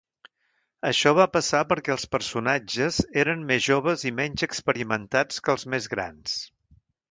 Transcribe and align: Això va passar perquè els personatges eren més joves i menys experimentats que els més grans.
Això 0.89 1.11
va 1.19 1.27
passar 1.35 1.61
perquè 1.73 1.93
els 1.95 2.05
personatges 2.15 2.97
eren 3.25 3.45
més 3.53 3.63
joves 3.67 4.07
i 4.13 4.15
menys 4.23 4.47
experimentats 4.51 5.41
que 5.45 5.57
els 5.57 5.71
més 5.75 5.93
grans. 5.97 6.37